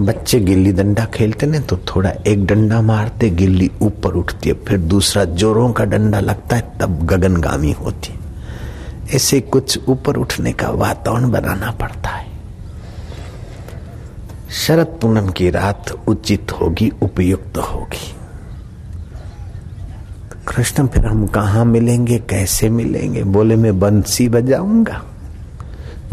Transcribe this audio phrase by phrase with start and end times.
[0.00, 4.78] बच्चे गिल्ली डंडा खेलते ना तो थोड़ा एक डंडा मारते, गिल्ली ऊपर उठती है, फिर
[4.78, 8.20] दूसरा जोरों का डंडा लगता है, तब गगनगामी होती है।
[9.14, 12.26] ऐसे कुछ ऊपर उठने का वातावरण बनाना पड़ता है।
[14.50, 18.14] शरद पूनम की रात उचित होगी, उपयुक्त होगी।
[20.48, 23.22] कृष्ण, फिर हम कहा मिलेंगे, कैसे मिलेंगे?
[23.22, 25.02] बोले, मैं बंसी बजाऊँगा।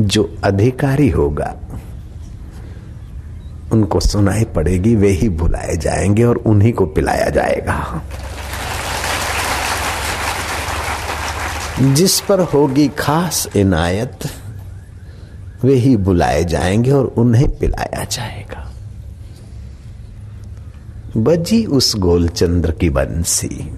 [0.02, 1.56] जो अधिकारी होगा
[3.72, 8.02] उनको सुनाई पड़ेगी, वे ही बुलाए जाएँगे और उन्हीं को पिलाया जाएगा।
[11.94, 14.20] जिस पर होगी खास इनायत,
[15.64, 18.72] वे ही बुलाए जाएँगे और उन्हें पिलाया जाएगा।
[21.18, 23.78] बजी उस गोलचंद्र की बंसी।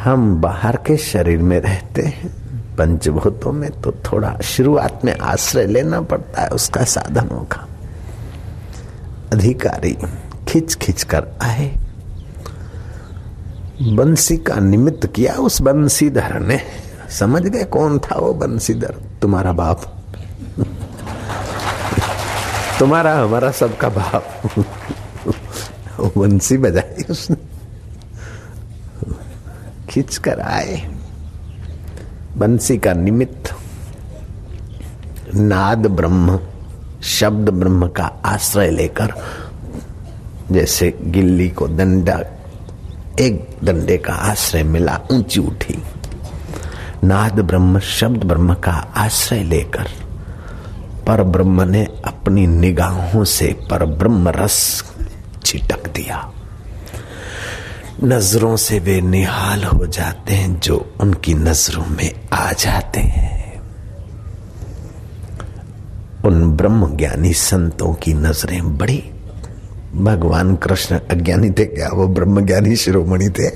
[0.00, 2.41] हम बाहर के शरीर में रहते हैं।
[2.78, 7.68] पंचभूतों में तो थोड़ा शुरुआत में आश्रय लेना पड़ता है, उसका साधन होगा।
[9.32, 9.98] अधिकारी
[10.48, 11.76] खिंच खिंच कर आए।
[13.82, 16.60] बंसी का निमित्त किया उस बंसीधर ने।
[17.10, 18.94] समझ गए कौन था वो बंसीधर?
[19.22, 19.98] तुम्हारा बाप।
[22.78, 24.42] तुम्हारा, हमारा सबका बाप।
[26.00, 27.36] बंसी बजाई उसने।
[29.88, 31.01] खींच कर आए।
[32.36, 33.54] बंसी का निमित्त
[35.34, 36.38] नाद ब्रह्म,
[37.02, 39.12] शब्द ब्रह्म का आश्रय लेकर,
[40.52, 42.20] जैसे गिल्ली को दंडा
[43.20, 45.82] एक दंडे का आश्रय मिला, ऊँची उठी।
[47.04, 49.88] नाद ब्रह्म, शब्द ब्रह्म का आश्रय लेकर
[51.06, 54.84] पर ब्रह्म ने अपनी निगाहों से पर ब्रह्म रस
[55.44, 56.32] छिटक दिया।
[58.04, 63.62] नज़रों से वे निहाल हो जाते हैं जो उनकी नज़रों में आ जाते हैं।
[66.24, 68.98] उन ब्रह्म ज्ञानी संतों की नज़रें बड़ी।
[69.94, 71.88] भगवान कृष्ण अज्ञानी थे क्या?
[71.88, 73.48] वो ब्रह्म ज्ञानी शिरोमणि थे।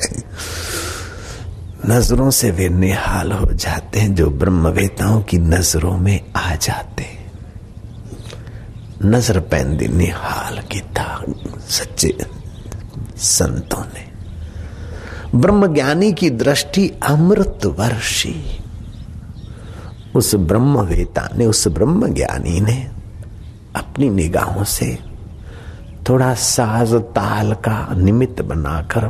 [1.88, 7.06] नज़रों से वे निहाल हो जाते हैं जो ब्रह्मवेताओं की नज़रों में आ जाते
[9.04, 11.24] नज़र पैंदी निहाल की था
[11.68, 12.16] सच्चे
[13.16, 14.15] संतों ने।
[15.36, 18.34] ब्रह्म ज्ञानी की दृष्टि अमृत वर्षी
[20.14, 22.90] उस ब्रह्मवेता ने, उस ब्रह्म ज्ञानी ने
[23.76, 24.98] अपनी निगाहों से
[26.08, 29.08] थोड़ा साज ताल का निमित्त बनाकर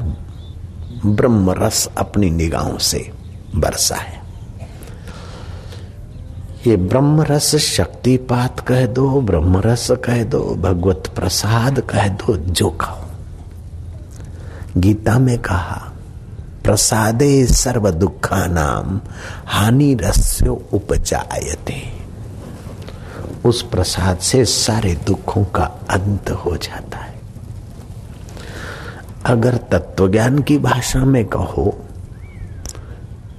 [1.06, 3.10] ब्रह्म रस अपनी निगाहों से
[3.56, 4.22] बरसा है।
[6.66, 12.70] ये ब्रह्म रस शक्तिपात कह दो ब्रह्म रस कह दो, भगवत प्रसाद कह दो, जो
[12.70, 13.03] कहो
[14.76, 15.86] गीता में कहा
[16.66, 19.00] प्रसादे सर्व दुखा नाम
[19.47, 21.77] हानि रस्यो उपजायते।
[23.44, 27.15] उस प्रसाद से सारे दुखों का अंत हो जाता है।
[29.26, 31.78] अगर तत्वज्ञान की भाषा में कहो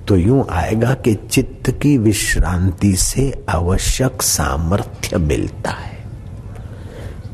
[0.08, 5.98] तो यूँ आएगा कि चित्त की विश्रांति से आवश्यक सामर्थ्य मिलता है।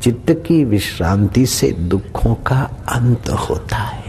[0.02, 4.03] चित्त की विश्रांति से दुखों का अंत होता है।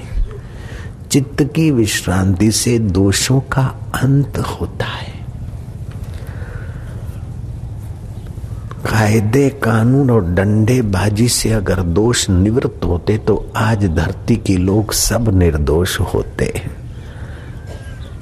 [1.16, 3.62] चित्त की विश्रांति से दोषों का
[3.96, 5.14] अंत होता है।
[8.86, 14.94] कायदे, कानून और डंडे बाजी से अगर दोष निवृत्त होते तो आज धरती के लोग
[14.94, 16.52] सब निर्दोष होते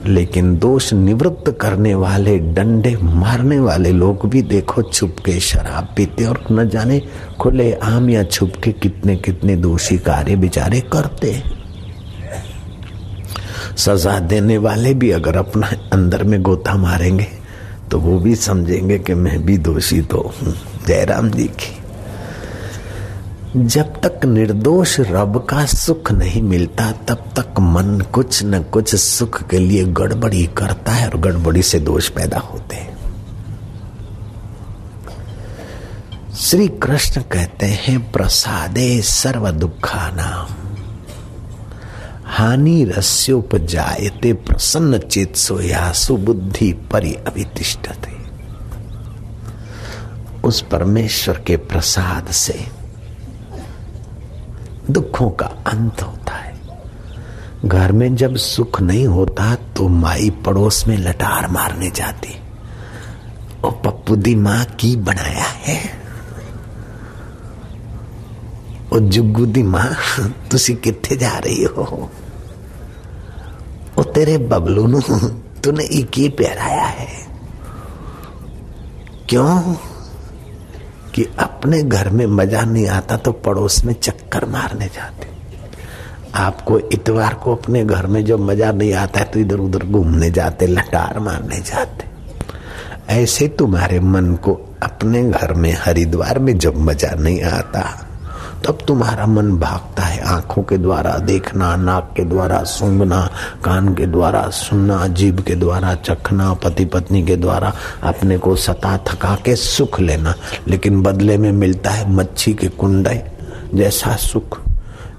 [0.05, 6.25] लेकिन दोष निवृत्त करने वाले, डंडे मारने वाले लोग भी देखो छुप के शराब पीते
[6.25, 7.01] और न जाने
[7.41, 11.62] खुले आम या छुप के कितने कितने दोषी कार्य बेचारे करते हैं।
[13.77, 17.27] सजा देने वाले भी अगर अपना अंदर में गोता मारेंगे
[17.91, 20.53] तो वो भी समझेंगे कि मैं भी दोषी तो हूँ।
[20.87, 21.77] जयराम जी की।
[23.57, 29.49] जब तक निर्दोष रब का सुख नहीं मिलता, तब तक मन कुछ न कुछ सुख
[29.49, 32.97] के लिए गड़बड़ी करता है और गड़बड़ी से दोष पैदा होते हैं।
[36.35, 40.62] श्री कृष्ण कहते हैं, प्रसादे सर्व दुखा नाम
[42.33, 48.13] हानि रस्योपजायते प्रसन्न चेत सो या सुबुद्धि परि अभितिष्ठते
[50.43, 52.67] उस परमेश्वर के प्रसाद से
[54.91, 56.59] दुखों का अंत होता है।
[57.65, 62.35] घर में जब सुख नहीं होता तो माई पड़ोस में लटार मारने जाती।
[63.65, 66.03] ओ पप्पू दी माँ की बनाया है?
[68.93, 69.95] ओ जुग्गू दी माँ,
[70.51, 72.11] तुसी किथे जा रही हो?
[74.15, 74.99] तेरे बबलू नु
[75.63, 77.07] तूने एक पहराया है।
[79.29, 79.75] क्यों?
[81.15, 85.27] कि अपने घर में मज़ा नहीं आता तो पड़ोस में चक्कर मारने जाते।
[86.35, 90.29] आपको इतवार को अपने घर में जो मज़ा नहीं आता है तो इधर उधर घूमने
[90.31, 92.05] जाते, लटार मारने जाते।
[93.13, 97.81] ऐसे तुम्हारे मन को अपने घर में, हरिद्वार में जब मज़ा नहीं आता
[98.65, 103.29] तब तुम्हारा मन भागता है आँखों के द्वारा देखना, नाक के द्वारा सूंघना,
[103.63, 107.73] कान के द्वारा सुनना, जीभ के द्वारा चखना, पति पत्नी के द्वारा
[108.03, 110.35] अपने को सता थका के सुख लेना।
[110.67, 113.23] लेकिन बदले में मिलता है मच्छी के कुंडे
[113.73, 114.59] जैसा सुख,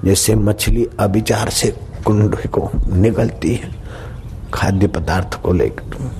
[0.04, 3.70] जैसे मछली अभिचार से कुंड को निकलती है,
[4.54, 6.10] खाद्य पदार्थ को लेकर।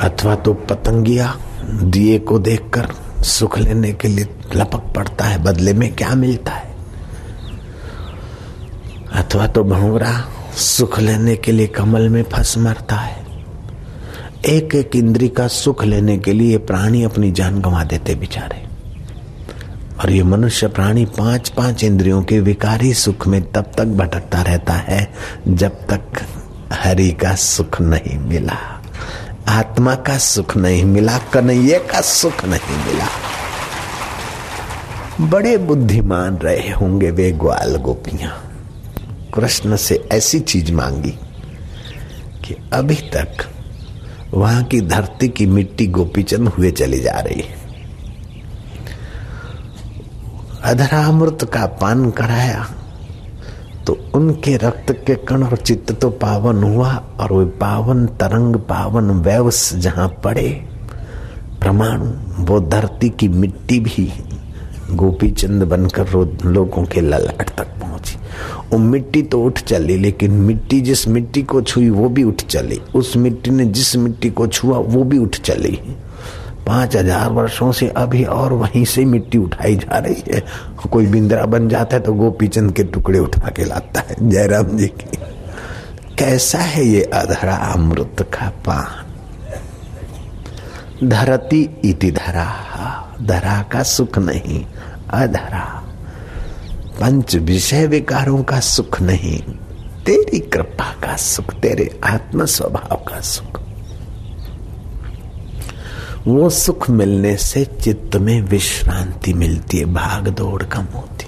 [0.00, 1.34] अथवा तो पतंगिया
[1.64, 2.88] दिए को देखकर
[3.22, 6.74] सुख लेने के लिए लपक पड़ता है, बदले में क्या मिलता है?
[9.12, 13.26] अथवा तो भंवरा सुख लेने के लिए कमल में फंस मरता है।
[14.46, 18.66] एक एक इंद्री का सुख लेने के लिए प्राणी अपनी जान गंवा देते बेचारे।
[20.00, 24.72] और ये मनुष्य प्राणी पाँच पाँच इंद्रियों के विकारी सुख में तब तक भटकता रहता
[24.72, 25.12] है
[25.48, 26.02] जब तक
[26.72, 28.81] हरि का सुख नहीं मिला।
[29.52, 33.06] आत्मा का सुख नहीं मिला, कन्हैये का सुख नहीं मिला।
[35.20, 38.52] बड़े बुद्धिमान रहे होंगे वे ग्वाल गोपियाँ।
[39.34, 41.10] कृष्ण से ऐसी चीज़ मांगी
[42.44, 43.50] कि अभी तक
[44.34, 47.62] वहाँ की धरती की मिट्टी गोपीचंद हुए चली जा रही है।
[50.62, 52.74] अधरा अधरामृत का पान कराया।
[53.86, 59.10] तो उनके रक्त के कण और चित्त तो पावन हुआ और वे पावन तरंग, पावन
[59.10, 60.64] वैवस जहाँ पड़े।
[61.60, 62.06] प्रमाणु,
[62.44, 64.12] वो धरती की मिट्टी भी
[64.90, 66.08] गोपी चंद बनकर
[66.44, 68.16] लोगों के ललाट तक पहुँची।
[68.72, 72.80] वो मिट्टी तो उठ चली, लेकिन मिट्टी जिस मिट्टी को छुई, वो भी उठ चली।
[72.94, 75.78] उस मिट्टी ने जिस मिट्टी को छुआ, वो भी उठ चली।
[76.66, 80.42] पाँच हज़ार वर्षों से अभी और वहीं से मिट्टी उठाई जा रही है।
[80.90, 84.76] कोई बिंदरा बन जाता है तो गोपी चंद के टुकड़े उठा के लाता है। जयराम
[84.78, 85.18] जी की,
[86.18, 89.08] कैसा है ये अधरा अमृत का पान?
[91.04, 92.46] धरती इति धरा
[93.22, 94.64] धरा का सुख नहीं,
[95.12, 95.64] अधरा।
[97.00, 99.38] पंच विषय विकारों का सुख नहीं,
[100.06, 103.60] तेरी कृपा का सुख, तेरे आत्म स्वभाव का सुख।
[106.26, 111.26] वो सुख मिलने से चित्त में विश्रांति मिलती है। भाग दौड़ कम होती।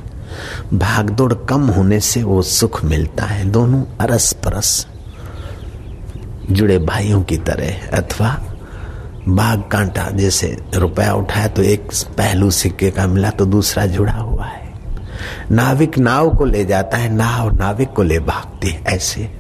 [0.77, 4.87] भाग दौड़ कम होने से वो सुख मिलता है। दोनों अरस परस
[6.51, 8.29] जुड़े भाइयों की तरह अथवा
[9.29, 11.89] बाघ कांटा, जैसे रुपया उठाया तो एक
[12.19, 14.73] पहलू सिक्के का मिला तो दूसरा जुड़ा हुआ है।
[15.51, 19.31] नाविक नाव को ले जाता है। नाव नाविक को ले भागती है। ऐसे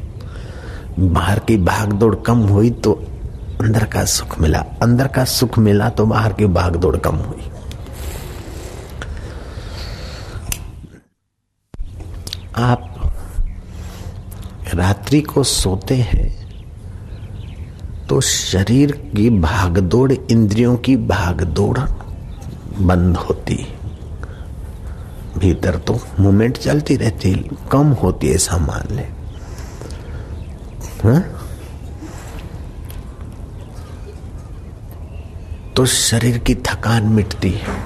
[0.98, 3.02] बाहर की भाग दौड़ कम हुई तो
[3.60, 7.50] अंदर का सुख मिला। अंदर का सुख मिला तो बाहर की भाग दौड़ कम हुई।
[12.56, 12.90] आप
[14.74, 16.32] रात्रि को सोते हैं
[18.08, 21.78] तो शरीर की भागदौड़, इंद्रियों की भागदौड़
[22.80, 23.56] बंद होती।
[25.38, 27.34] भीतर तो मूवमेंट चलती रहती,
[27.72, 29.02] कम होती है ऐसा मान ले
[31.02, 31.22] हा?
[35.76, 37.76] तो शरीर की थकान मिटती है।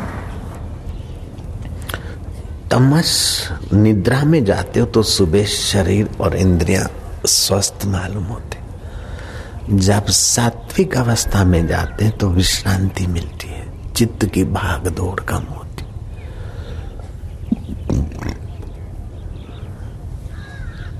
[2.71, 6.87] तमस निद्रा में जाते हो तो सुबह शरीर और इंद्रियाँ
[7.27, 14.45] स्वस्थ मालूम होते। जब सात्विक अवस्था में जाते हैं तो विश्रांति मिलती है। चित्त की
[14.45, 15.85] भाग दौड़ कम होती।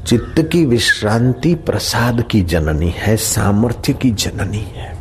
[0.07, 4.98] चित्त की विश्रांति प्रसाद की जननी है, सामर्थ्य की जननी है।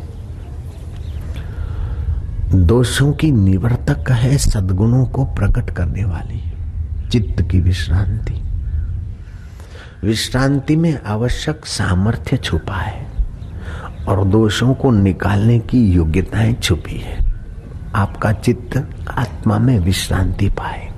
[2.55, 6.53] दोषों की निवर्तक है, सदगुणों को प्रकट करने वाली।
[7.09, 8.43] चित्त की विश्रांति।
[10.07, 13.07] विश्रांति में आवश्यक सामर्थ्य छुपा है
[14.09, 17.19] और दोषों को निकालने की योग्यताएँ छुपी है।
[17.95, 20.89] आपका चित्त आत्मा में विश्रांति पाए।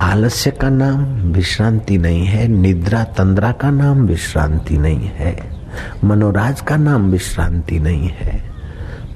[0.00, 5.56] आलस्य का नाम विश्रांति नहीं है, निद्रा तंद्रा का नाम विश्रांति नहीं है,
[6.04, 8.53] मनोराज का नाम विश्रांति नहीं है।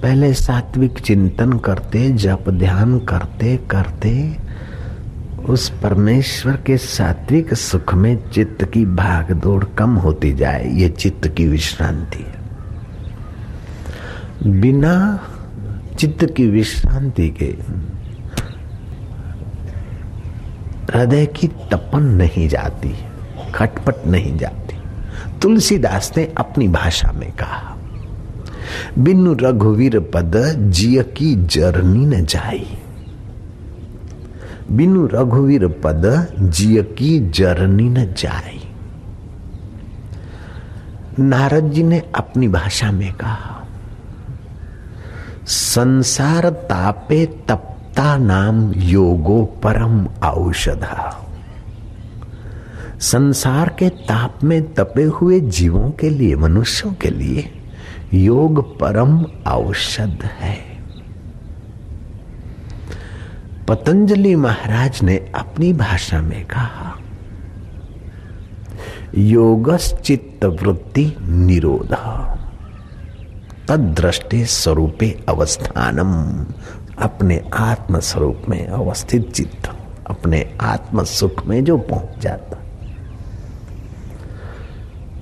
[0.03, 4.37] पहले सात्विक चिंतन करते, जप ध्यान करते करते,
[5.49, 11.29] उस परमेश्वर के सात्विक सुख में चित्त की भाग दौड़ कम होती जाए, ये चित्त
[11.29, 12.39] की विश्रांति है।
[14.61, 15.21] बिना
[15.99, 17.55] चित्त की विश्रांति के
[20.95, 22.95] हृदय की तपन नहीं जाती,
[23.55, 24.77] खटपट नहीं जाती।
[25.43, 27.78] तुलसीदास ने अपनी भाषा में कहा
[28.99, 32.67] बिनु रघुवीर पद जिय की जरनी न जाई।
[34.73, 38.61] बिनु रघुवीर पद जिय की जरनी न जाई।
[41.19, 43.67] नारद जी ने अपनी भाषा में कहा,
[45.47, 51.25] संसार तापे तपता नाम योगो परम औषधा।
[53.01, 57.58] संसार के ताप में तपे हुए जीवों के लिए, मनुष्यों के लिए
[58.15, 60.57] योग परम औषध है।
[63.69, 66.95] पतंजलि महाराज ने अपनी भाषा में कहा,
[69.15, 71.95] योगश्चित्त वृत्ति निरोध
[73.69, 76.13] तदृष्टि स्वरूपे अवस्थानम,
[76.99, 79.71] अपने आत्म स्वरूप में अवस्थित चित्त,
[80.07, 82.59] अपने आत्म सुख में जो पहुँच जाता।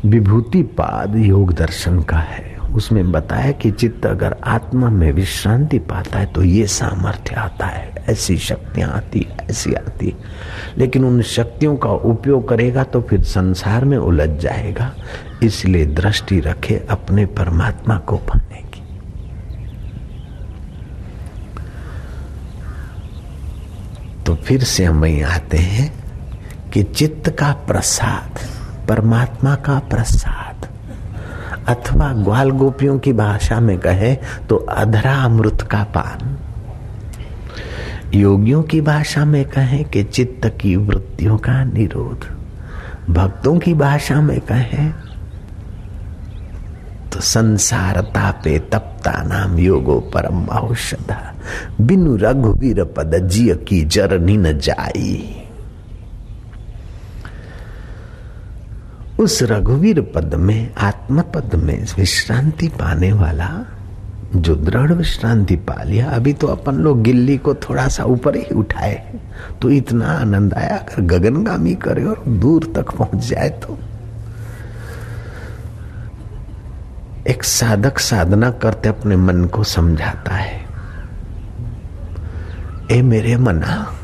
[0.05, 2.46] विभूति पाद योग दर्शन का है।
[2.77, 8.05] उसमें बताया कि चित्त अगर आत्मा में विश्रांति पाता है तो ये सामर्थ्य आता है।
[8.09, 10.13] ऐसी शक्तियाँ आती ऐसी आती
[10.79, 14.93] लेकिन उन शक्तियों का उपयोग करेगा तो फिर संसार में उलझ जाएगा।
[15.43, 18.83] इसलिए दृष्टि रखे अपने परमात्मा को पाने की।
[24.25, 25.93] तो फिर से हम वही आते हैं
[26.71, 28.39] कि चित्त का प्रसाद,
[28.89, 30.46] परमात्मा का प्रसाद।
[31.69, 34.15] अथवा ग्वाल गोपियों की भाषा में कहे
[34.49, 36.37] तो अधरा अमृत का पान।
[38.15, 42.27] योगियों की भाषा में कहें कि चित्त की वृत्तियों का निरोध।
[43.11, 44.93] भक्तों की भाषा में कहें
[47.13, 51.35] तो संसार तापे तपता नाम योगो परम औषधा।
[51.81, 55.43] बिनु रघुवीर पद जिय की जरनी न जाई।
[59.19, 63.49] उस रघुवीर पद में, आत्म पद में विश्रांति पाने वाला,
[64.37, 68.55] जो दृढ़ विश्रांति पा लिया, अभी तो अपन लोग गिल्ली को थोड़ा सा ऊपर ही
[68.55, 69.21] उठाए
[69.63, 73.79] तो इतना आनंद आया, अगर गगनगामी करे और दूर तक पहुँच जाए तो।
[77.27, 80.65] एक साधक साधना करते अपने मन को समझाता है।
[82.91, 83.96] ए मेरे मना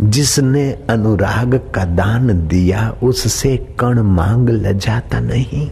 [0.00, 5.70] जिसने अनुराग का दान दिया, उससे कण मांग लजाता नहीं।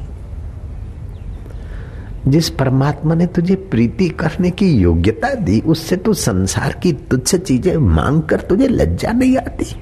[2.28, 7.76] जिस परमात्मा ने तुझे प्रीति करने की योग्यता दी, उससे तू संसार की तुच्छ चीज़ें
[7.76, 9.76] मांग कर तुझे लज्जा नहीं आती।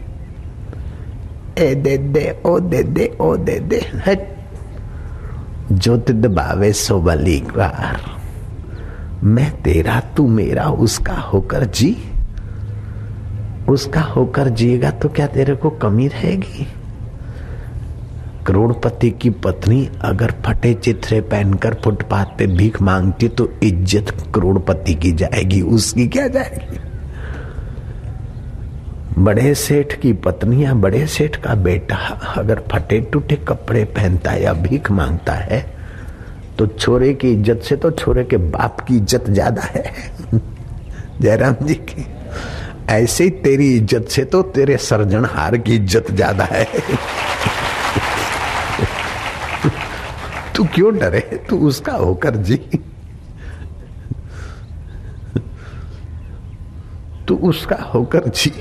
[1.59, 3.83] ए, दे दे, ओ, दे दे, ओ, दे दे
[5.73, 8.01] जो तिद सो बलीकार
[9.25, 12.12] मैं तेरा, तू मेरा, उसका होकर जी।
[13.73, 16.67] उसका होकर जिएगा तो क्या तेरे को कमी रहेगी?
[18.47, 25.13] करोड़पति की पत्नी अगर फटे चित्रे पहनकर फुटपाथ पे भीख मांगती तो इज़्ज़त करोड़पति की
[25.13, 26.79] जाएगी, उसकी क्या जाएगी?
[29.19, 31.97] बड़े सेठ की पत्नी या बड़े सेठ का बेटा
[32.37, 35.61] अगर फटे टूटे कपड़े पहनता है या भीख माँगता है
[36.59, 39.93] तो छोरे की इज़्ज़त से तो छोरे के बाप की इज़्ज़त ज़्यादा है।
[41.21, 42.07] जयराम जी की
[42.91, 46.65] ऐसे ही तेरी इज़्ज़त से तो तेरे सर्जनहार की इज़्ज़त ज़्यादा है।
[50.57, 51.21] तू क्यों डरे?
[51.49, 52.57] तू उसका होकर जी।
[57.29, 58.53] तू उसका होकर जी।